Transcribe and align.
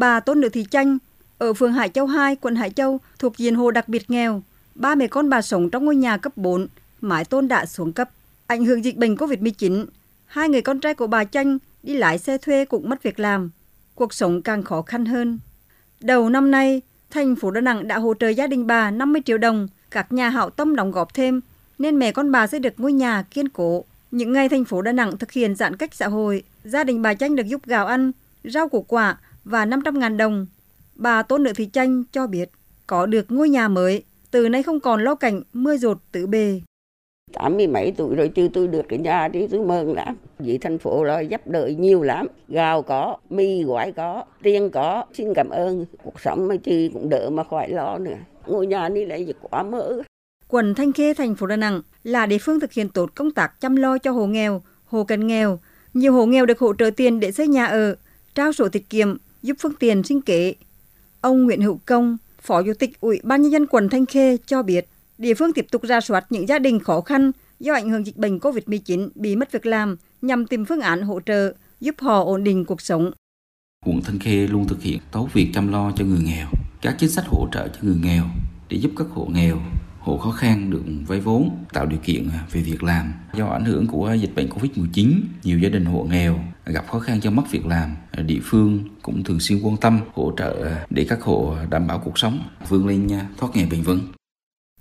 Bà 0.00 0.20
Tôn 0.20 0.40
Nữ 0.40 0.48
Thị 0.48 0.64
Chanh 0.70 0.98
ở 1.38 1.52
phường 1.52 1.72
Hải 1.72 1.88
Châu 1.88 2.06
2, 2.06 2.36
quận 2.36 2.56
Hải 2.56 2.70
Châu 2.70 3.00
thuộc 3.18 3.36
diện 3.36 3.54
hộ 3.54 3.70
đặc 3.70 3.88
biệt 3.88 4.10
nghèo. 4.10 4.42
Ba 4.74 4.94
mẹ 4.94 5.06
con 5.06 5.30
bà 5.30 5.42
sống 5.42 5.70
trong 5.70 5.84
ngôi 5.84 5.96
nhà 5.96 6.16
cấp 6.16 6.36
4, 6.36 6.66
mái 7.00 7.24
tôn 7.24 7.48
đã 7.48 7.66
xuống 7.66 7.92
cấp. 7.92 8.10
Ảnh 8.46 8.64
hưởng 8.64 8.84
dịch 8.84 8.96
bệnh 8.96 9.14
COVID-19, 9.14 9.86
hai 10.26 10.48
người 10.48 10.62
con 10.62 10.80
trai 10.80 10.94
của 10.94 11.06
bà 11.06 11.24
Chanh 11.24 11.58
đi 11.82 11.94
lái 11.94 12.18
xe 12.18 12.38
thuê 12.38 12.64
cũng 12.64 12.88
mất 12.88 13.02
việc 13.02 13.20
làm. 13.20 13.50
Cuộc 13.94 14.14
sống 14.14 14.42
càng 14.42 14.62
khó 14.62 14.82
khăn 14.82 15.06
hơn. 15.06 15.38
Đầu 16.00 16.28
năm 16.28 16.50
nay, 16.50 16.82
thành 17.10 17.36
phố 17.36 17.50
Đà 17.50 17.60
Nẵng 17.60 17.88
đã 17.88 17.98
hỗ 17.98 18.14
trợ 18.14 18.28
gia 18.28 18.46
đình 18.46 18.66
bà 18.66 18.90
50 18.90 19.22
triệu 19.24 19.38
đồng, 19.38 19.68
các 19.90 20.12
nhà 20.12 20.28
hảo 20.28 20.50
tâm 20.50 20.76
đóng 20.76 20.90
góp 20.90 21.14
thêm, 21.14 21.40
nên 21.78 21.98
mẹ 21.98 22.12
con 22.12 22.32
bà 22.32 22.46
sẽ 22.46 22.58
được 22.58 22.74
ngôi 22.76 22.92
nhà 22.92 23.22
kiên 23.22 23.48
cố. 23.48 23.84
Những 24.10 24.32
ngày 24.32 24.48
thành 24.48 24.64
phố 24.64 24.82
Đà 24.82 24.92
Nẵng 24.92 25.18
thực 25.18 25.32
hiện 25.32 25.54
giãn 25.54 25.76
cách 25.76 25.94
xã 25.94 26.08
hội, 26.08 26.42
gia 26.64 26.84
đình 26.84 27.02
bà 27.02 27.14
Chanh 27.14 27.36
được 27.36 27.46
giúp 27.46 27.66
gạo 27.66 27.86
ăn, 27.86 28.12
rau 28.44 28.68
củ 28.68 28.82
quả 28.82 29.16
và 29.44 29.66
500.000 29.66 30.16
đồng. 30.16 30.46
Bà 30.94 31.22
Tôn 31.22 31.42
Nữ 31.42 31.52
Thị 31.52 31.68
Chanh 31.72 32.04
cho 32.12 32.26
biết 32.26 32.50
có 32.86 33.06
được 33.06 33.30
ngôi 33.30 33.48
nhà 33.48 33.68
mới, 33.68 34.02
từ 34.30 34.48
nay 34.48 34.62
không 34.62 34.80
còn 34.80 35.04
lo 35.04 35.14
cảnh 35.14 35.42
mưa 35.52 35.76
rột 35.76 35.98
tự 36.12 36.26
bề. 36.26 36.60
tám 37.32 37.56
mươi 37.56 37.66
mấy 37.66 37.92
tuổi 37.96 38.16
rồi 38.16 38.28
chứ 38.28 38.48
tôi 38.52 38.68
được 38.68 38.82
cái 38.88 38.98
nhà 38.98 39.28
thì 39.32 39.46
tôi 39.46 39.60
mừng 39.60 39.94
lắm. 39.94 40.16
Vì 40.38 40.58
thành 40.58 40.78
phố 40.78 41.04
là 41.04 41.20
giúp 41.20 41.40
đỡ 41.46 41.66
nhiều 41.78 42.02
lắm. 42.02 42.26
Gạo 42.48 42.82
có, 42.82 43.16
mì 43.30 43.62
gói 43.62 43.92
có, 43.92 44.24
tiền 44.42 44.70
có. 44.70 45.04
Xin 45.14 45.34
cảm 45.34 45.48
ơn. 45.50 45.86
Cuộc 46.02 46.20
sống 46.20 46.48
mà 46.48 46.56
chị 46.56 46.90
cũng 46.92 47.08
đỡ 47.08 47.30
mà 47.30 47.44
khỏi 47.44 47.68
lo 47.68 47.98
nữa. 47.98 48.16
Ngôi 48.46 48.66
nhà 48.66 48.88
này 48.88 49.06
là 49.06 49.16
quá 49.40 49.62
mơ. 49.62 50.02
Quận 50.48 50.74
Thanh 50.74 50.92
Khê, 50.92 51.14
thành 51.14 51.34
phố 51.34 51.46
Đà 51.46 51.56
Nẵng 51.56 51.82
là 52.02 52.26
địa 52.26 52.38
phương 52.38 52.60
thực 52.60 52.72
hiện 52.72 52.88
tốt 52.88 53.10
công 53.14 53.30
tác 53.30 53.60
chăm 53.60 53.76
lo 53.76 53.98
cho 53.98 54.10
hộ 54.10 54.26
nghèo, 54.26 54.62
hộ 54.84 55.04
cận 55.04 55.26
nghèo. 55.26 55.58
Nhiều 55.94 56.12
hộ 56.12 56.26
nghèo 56.26 56.46
được 56.46 56.58
hỗ 56.58 56.74
trợ 56.74 56.90
tiền 56.90 57.20
để 57.20 57.32
xây 57.32 57.48
nhà 57.48 57.66
ở, 57.66 57.96
trao 58.34 58.52
sổ 58.52 58.68
tiết 58.68 58.90
kiệm, 58.90 59.16
giúp 59.42 59.56
phương 59.60 59.74
tiện 59.74 60.02
sinh 60.02 60.20
kế. 60.20 60.54
Ông 61.20 61.44
Nguyễn 61.44 61.62
Hữu 61.62 61.80
Công, 61.86 62.16
Phó 62.42 62.62
Chủ 62.62 62.72
tịch 62.78 63.00
Ủy 63.00 63.20
ban 63.22 63.42
Nhân 63.42 63.52
dân 63.52 63.66
quận 63.66 63.88
Thanh 63.88 64.06
Khê 64.06 64.36
cho 64.46 64.62
biết, 64.62 64.88
địa 65.18 65.34
phương 65.34 65.52
tiếp 65.52 65.66
tục 65.70 65.82
ra 65.82 66.00
soát 66.00 66.26
những 66.30 66.48
gia 66.48 66.58
đình 66.58 66.80
khó 66.80 67.00
khăn 67.00 67.32
do 67.60 67.74
ảnh 67.74 67.90
hưởng 67.90 68.06
dịch 68.06 68.16
bệnh 68.16 68.38
COVID-19 68.38 69.08
bị 69.14 69.36
mất 69.36 69.52
việc 69.52 69.66
làm 69.66 69.96
nhằm 70.22 70.46
tìm 70.46 70.64
phương 70.64 70.80
án 70.80 71.02
hỗ 71.02 71.20
trợ 71.20 71.54
giúp 71.80 71.94
họ 71.98 72.24
ổn 72.24 72.44
định 72.44 72.64
cuộc 72.64 72.80
sống. 72.80 73.10
Quận 73.86 74.00
Thanh 74.04 74.18
Khê 74.18 74.46
luôn 74.46 74.68
thực 74.68 74.82
hiện 74.82 74.98
tốt 75.12 75.28
việc 75.32 75.50
chăm 75.54 75.72
lo 75.72 75.92
cho 75.96 76.04
người 76.04 76.20
nghèo, 76.22 76.48
các 76.82 76.96
chính 76.98 77.10
sách 77.10 77.24
hỗ 77.26 77.48
trợ 77.52 77.68
cho 77.68 77.80
người 77.82 77.96
nghèo 78.02 78.24
để 78.68 78.76
giúp 78.76 78.92
các 78.96 79.06
hộ 79.10 79.26
nghèo, 79.32 79.58
hộ 80.00 80.18
khó 80.18 80.30
khăn 80.30 80.70
được 80.70 80.82
vay 81.06 81.20
vốn, 81.20 81.50
tạo 81.72 81.86
điều 81.86 81.98
kiện 81.98 82.28
à, 82.28 82.46
về 82.52 82.60
việc 82.60 82.82
làm. 82.82 83.12
Do 83.34 83.46
ảnh 83.46 83.64
hưởng 83.64 83.86
của 83.86 84.12
dịch 84.12 84.34
bệnh 84.34 84.48
Covid-19, 84.48 85.20
nhiều 85.42 85.58
gia 85.58 85.68
đình 85.68 85.84
hộ 85.84 86.06
nghèo 86.10 86.40
gặp 86.64 86.88
khó 86.88 86.98
khăn 86.98 87.22
do 87.22 87.30
mất 87.30 87.42
việc 87.50 87.66
làm. 87.66 87.96
Địa 88.26 88.40
phương 88.42 88.84
cũng 89.02 89.24
thường 89.24 89.40
xuyên 89.40 89.60
quan 89.62 89.76
tâm 89.76 90.00
hỗ 90.14 90.32
trợ 90.36 90.64
à, 90.64 90.86
để 90.90 91.06
các 91.08 91.22
hộ 91.22 91.54
à, 91.58 91.66
đảm 91.70 91.86
bảo 91.86 91.98
cuộc 92.04 92.18
sống, 92.18 92.48
vươn 92.68 92.86
lên 92.86 93.08
thoát 93.36 93.48
nghèo 93.54 93.66
bền 93.70 93.82
vững. 93.82 94.00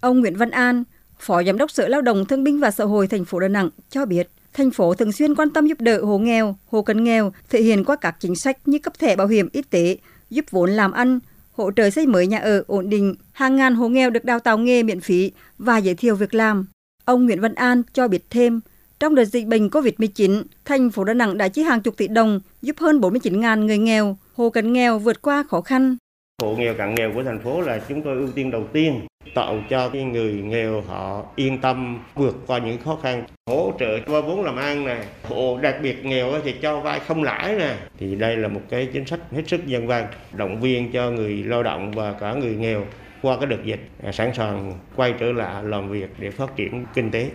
Ông 0.00 0.20
Nguyễn 0.20 0.36
Văn 0.36 0.50
An, 0.50 0.84
Phó 1.18 1.42
Giám 1.42 1.58
đốc 1.58 1.70
Sở 1.70 1.88
Lao 1.88 2.02
động 2.02 2.24
Thương 2.24 2.44
binh 2.44 2.60
và 2.60 2.70
Xã 2.70 2.84
hội 2.84 3.06
thành 3.06 3.24
phố 3.24 3.40
Đà 3.40 3.48
Nẵng 3.48 3.70
cho 3.90 4.06
biết, 4.06 4.30
thành 4.52 4.70
phố 4.70 4.94
thường 4.94 5.12
xuyên 5.12 5.34
quan 5.34 5.50
tâm 5.50 5.66
giúp 5.66 5.80
đỡ 5.80 6.04
hộ 6.04 6.18
nghèo, 6.18 6.56
hộ 6.70 6.82
cận 6.82 7.04
nghèo 7.04 7.32
thể 7.50 7.62
hiện 7.62 7.84
qua 7.84 7.96
các 7.96 8.16
chính 8.20 8.36
sách 8.36 8.68
như 8.68 8.78
cấp 8.78 8.92
thẻ 8.98 9.16
bảo 9.16 9.26
hiểm 9.26 9.48
y 9.52 9.62
tế, 9.62 9.96
giúp 10.30 10.44
vốn 10.50 10.70
làm 10.70 10.92
ăn, 10.92 11.18
hỗ 11.58 11.70
trợ 11.70 11.90
xây 11.90 12.06
mới 12.06 12.26
nhà 12.26 12.38
ở 12.38 12.64
ổn 12.66 12.88
định, 12.88 13.14
hàng 13.32 13.56
ngàn 13.56 13.74
hộ 13.74 13.88
nghèo 13.88 14.10
được 14.10 14.24
đào 14.24 14.40
tạo 14.40 14.58
nghề 14.58 14.82
miễn 14.82 15.00
phí 15.00 15.32
và 15.58 15.78
giới 15.78 15.94
thiệu 15.94 16.14
việc 16.16 16.34
làm. 16.34 16.66
Ông 17.04 17.24
Nguyễn 17.24 17.40
Văn 17.40 17.54
An 17.54 17.82
cho 17.92 18.08
biết 18.08 18.24
thêm, 18.30 18.60
trong 19.00 19.14
đợt 19.14 19.24
dịch 19.24 19.46
bệnh 19.46 19.68
COVID-19, 19.68 20.42
thành 20.64 20.90
phố 20.90 21.04
Đà 21.04 21.14
Nẵng 21.14 21.38
đã 21.38 21.48
chi 21.48 21.62
hàng 21.62 21.80
chục 21.80 21.96
tỷ 21.96 22.08
đồng 22.08 22.40
giúp 22.62 22.76
hơn 22.78 23.00
49.000 23.00 23.64
người 23.64 23.78
nghèo, 23.78 24.16
hộ 24.34 24.50
cận 24.50 24.72
nghèo 24.72 24.98
vượt 24.98 25.22
qua 25.22 25.44
khó 25.48 25.60
khăn. 25.60 25.96
Hộ 26.42 26.56
nghèo 26.56 26.74
cận 26.78 26.94
nghèo 26.94 27.10
của 27.14 27.22
thành 27.24 27.40
phố 27.44 27.60
là 27.60 27.80
chúng 27.88 28.02
tôi 28.02 28.16
ưu 28.16 28.28
tiên 28.34 28.50
đầu 28.50 28.66
tiên 28.72 29.06
tạo 29.38 29.62
cho 29.70 29.88
cái 29.88 30.04
người 30.04 30.32
nghèo 30.32 30.80
họ 30.80 31.24
yên 31.36 31.60
tâm 31.60 31.98
vượt 32.14 32.36
qua 32.46 32.58
những 32.58 32.78
khó 32.78 32.98
khăn 33.02 33.24
hỗ 33.46 33.72
trợ 33.80 33.98
qua 34.06 34.20
vốn 34.20 34.44
làm 34.44 34.56
ăn 34.56 34.84
nè 34.84 35.04
hộ 35.22 35.58
đặc 35.62 35.76
biệt 35.82 36.04
nghèo 36.04 36.32
thì 36.44 36.52
cho 36.52 36.80
vay 36.80 37.00
không 37.00 37.22
lãi 37.22 37.56
nè 37.56 37.76
thì 37.98 38.14
đây 38.14 38.36
là 38.36 38.48
một 38.48 38.60
cái 38.68 38.88
chính 38.92 39.06
sách 39.06 39.20
hết 39.32 39.42
sức 39.46 39.60
nhân 39.66 39.86
văn 39.86 40.06
động 40.32 40.60
viên 40.60 40.92
cho 40.92 41.10
người 41.10 41.42
lao 41.42 41.62
động 41.62 41.92
và 41.92 42.12
cả 42.12 42.34
người 42.34 42.54
nghèo 42.56 42.86
qua 43.22 43.36
cái 43.36 43.46
đợt 43.46 43.64
dịch 43.64 43.80
à, 44.02 44.12
sẵn 44.12 44.30
sàng 44.34 44.78
quay 44.96 45.14
trở 45.20 45.32
lại 45.32 45.64
làm 45.64 45.90
việc 45.90 46.08
để 46.18 46.30
phát 46.30 46.56
triển 46.56 46.84
kinh 46.94 47.10
tế. 47.10 47.30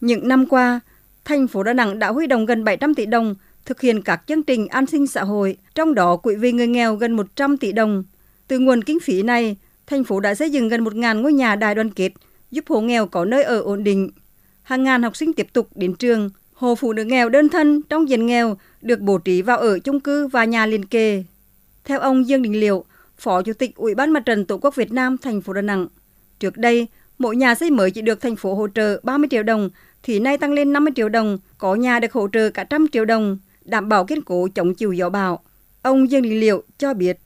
Những 0.00 0.28
năm 0.28 0.46
qua, 0.46 0.80
thành 1.24 1.46
phố 1.46 1.62
Đà 1.62 1.72
Nẵng 1.72 1.98
đã 1.98 2.08
huy 2.08 2.26
động 2.26 2.46
gần 2.46 2.64
700 2.64 2.94
tỷ 2.94 3.06
đồng 3.06 3.34
thực 3.64 3.80
hiện 3.80 4.02
các 4.02 4.22
chương 4.26 4.42
trình 4.42 4.68
an 4.68 4.86
sinh 4.86 5.06
xã 5.06 5.24
hội, 5.24 5.56
trong 5.74 5.94
đó 5.94 6.16
quỹ 6.16 6.34
vì 6.36 6.52
người 6.52 6.66
nghèo 6.66 6.94
gần 6.94 7.12
100 7.12 7.56
tỷ 7.56 7.72
đồng. 7.72 8.04
Từ 8.48 8.58
nguồn 8.58 8.84
kinh 8.84 8.98
phí 9.00 9.22
này, 9.22 9.56
thành 9.92 10.04
phố 10.04 10.20
đã 10.20 10.34
xây 10.34 10.50
dựng 10.50 10.68
gần 10.68 10.84
1.000 10.84 11.20
ngôi 11.20 11.32
nhà 11.32 11.56
đại 11.56 11.74
đoàn 11.74 11.90
kết, 11.90 12.12
giúp 12.50 12.64
hộ 12.68 12.80
nghèo 12.80 13.06
có 13.06 13.24
nơi 13.24 13.42
ở 13.42 13.60
ổn 13.60 13.84
định. 13.84 14.10
Hàng 14.62 14.82
ngàn 14.82 15.02
học 15.02 15.16
sinh 15.16 15.32
tiếp 15.32 15.46
tục 15.52 15.68
đến 15.74 15.94
trường, 15.94 16.30
hộ 16.54 16.74
phụ 16.74 16.92
nữ 16.92 17.04
nghèo 17.04 17.28
đơn 17.28 17.48
thân 17.48 17.82
trong 17.82 18.08
diện 18.08 18.26
nghèo 18.26 18.56
được 18.80 19.00
bố 19.00 19.18
trí 19.18 19.42
vào 19.42 19.58
ở 19.58 19.78
chung 19.78 20.00
cư 20.00 20.26
và 20.26 20.44
nhà 20.44 20.66
liền 20.66 20.84
kề. 20.84 21.24
Theo 21.84 22.00
ông 22.00 22.28
Dương 22.28 22.42
Đình 22.42 22.60
Liệu, 22.60 22.84
Phó 23.18 23.42
Chủ 23.42 23.52
tịch 23.52 23.76
Ủy 23.76 23.94
ban 23.94 24.10
Mặt 24.10 24.22
trận 24.26 24.44
Tổ 24.44 24.58
quốc 24.58 24.76
Việt 24.76 24.92
Nam 24.92 25.18
thành 25.18 25.40
phố 25.40 25.52
Đà 25.52 25.62
Nẵng, 25.62 25.88
trước 26.40 26.56
đây, 26.56 26.86
mỗi 27.18 27.36
nhà 27.36 27.54
xây 27.54 27.70
mới 27.70 27.90
chỉ 27.90 28.02
được 28.02 28.20
thành 28.20 28.36
phố 28.36 28.54
hỗ 28.54 28.68
trợ 28.74 29.00
30 29.02 29.28
triệu 29.30 29.42
đồng, 29.42 29.70
thì 30.02 30.20
nay 30.20 30.38
tăng 30.38 30.52
lên 30.52 30.72
50 30.72 30.92
triệu 30.96 31.08
đồng, 31.08 31.38
có 31.58 31.74
nhà 31.74 32.00
được 32.00 32.12
hỗ 32.12 32.28
trợ 32.32 32.50
cả 32.50 32.64
trăm 32.64 32.88
triệu 32.88 33.04
đồng, 33.04 33.38
đảm 33.64 33.88
bảo 33.88 34.04
kiên 34.04 34.22
cố 34.22 34.48
chống 34.54 34.74
chịu 34.74 34.92
gió 34.92 35.08
bão. 35.08 35.40
Ông 35.82 36.10
Dương 36.10 36.22
Đình 36.22 36.40
Liệu 36.40 36.62
cho 36.78 36.94
biết, 36.94 37.18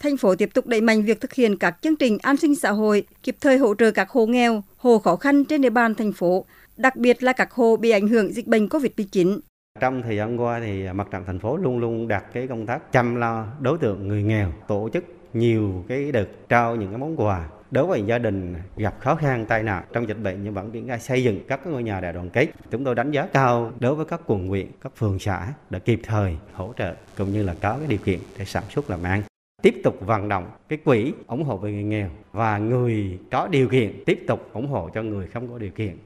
thành 0.00 0.16
phố 0.16 0.34
tiếp 0.34 0.50
tục 0.54 0.66
đẩy 0.66 0.80
mạnh 0.80 1.02
việc 1.02 1.20
thực 1.20 1.32
hiện 1.32 1.56
các 1.56 1.76
chương 1.82 1.96
trình 1.96 2.18
an 2.22 2.36
sinh 2.36 2.54
xã 2.54 2.70
hội, 2.70 3.06
kịp 3.22 3.36
thời 3.40 3.58
hỗ 3.58 3.74
trợ 3.74 3.90
các 3.90 4.10
hộ 4.10 4.26
nghèo, 4.26 4.62
hộ 4.76 4.98
khó 4.98 5.16
khăn 5.16 5.44
trên 5.44 5.62
địa 5.62 5.70
bàn 5.70 5.94
thành 5.94 6.12
phố, 6.12 6.44
đặc 6.76 6.96
biệt 6.96 7.22
là 7.22 7.32
các 7.32 7.52
hộ 7.52 7.76
bị 7.76 7.90
ảnh 7.90 8.08
hưởng 8.08 8.32
dịch 8.32 8.46
bệnh 8.46 8.66
COVID-19. 8.66 9.38
Trong 9.80 10.02
thời 10.02 10.16
gian 10.16 10.40
qua 10.40 10.60
thì 10.60 10.92
mặt 10.92 11.08
trận 11.10 11.24
thành 11.26 11.38
phố 11.38 11.56
luôn 11.56 11.78
luôn 11.78 12.08
đặt 12.08 12.24
cái 12.32 12.46
công 12.46 12.66
tác 12.66 12.92
chăm 12.92 13.16
lo 13.16 13.46
đối 13.60 13.78
tượng 13.78 14.08
người 14.08 14.22
nghèo, 14.22 14.52
tổ 14.68 14.88
chức 14.92 15.04
nhiều 15.34 15.84
cái 15.88 16.12
đợt 16.12 16.26
trao 16.48 16.76
những 16.76 16.88
cái 16.88 16.98
món 16.98 17.20
quà 17.20 17.48
đối 17.70 17.86
với 17.86 18.02
gia 18.06 18.18
đình 18.18 18.54
gặp 18.76 18.94
khó 19.00 19.14
khăn 19.14 19.46
tai 19.46 19.62
nạn 19.62 19.84
trong 19.92 20.08
dịch 20.08 20.22
bệnh 20.22 20.44
nhưng 20.44 20.54
vẫn 20.54 20.70
triển 20.70 20.88
khai 20.88 21.00
xây 21.00 21.24
dựng 21.24 21.40
các 21.48 21.66
ngôi 21.66 21.82
nhà 21.82 22.00
đại 22.00 22.12
đoàn 22.12 22.30
kết 22.30 22.46
chúng 22.70 22.84
tôi 22.84 22.94
đánh 22.94 23.10
giá 23.10 23.26
cao 23.26 23.72
đối 23.80 23.94
với 23.94 24.06
các 24.06 24.20
quận 24.26 24.48
huyện 24.48 24.66
các 24.80 24.92
phường 24.96 25.18
xã 25.18 25.52
đã 25.70 25.78
kịp 25.78 26.00
thời 26.02 26.36
hỗ 26.52 26.72
trợ 26.78 26.94
cũng 27.16 27.32
như 27.32 27.42
là 27.42 27.54
có 27.62 27.76
cái 27.78 27.86
điều 27.86 27.98
kiện 27.98 28.20
để 28.38 28.44
sản 28.44 28.64
xuất 28.70 28.90
làm 28.90 29.02
ăn 29.02 29.22
tiếp 29.62 29.80
tục 29.84 29.96
vận 30.00 30.28
động 30.28 30.50
cái 30.68 30.78
quỹ 30.84 31.12
ủng 31.26 31.44
hộ 31.44 31.56
về 31.56 31.72
người 31.72 31.82
nghèo 31.82 32.08
và 32.32 32.58
người 32.58 33.18
có 33.30 33.48
điều 33.48 33.68
kiện 33.68 34.02
tiếp 34.06 34.24
tục 34.26 34.50
ủng 34.52 34.66
hộ 34.66 34.90
cho 34.94 35.02
người 35.02 35.26
không 35.26 35.48
có 35.48 35.58
điều 35.58 35.70
kiện. 35.70 35.96